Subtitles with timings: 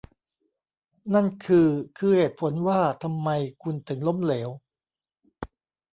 [1.13, 3.29] นั่นคือคือเหตุผลว่าทำไม
[3.61, 4.49] คุณถึงล้มเหลว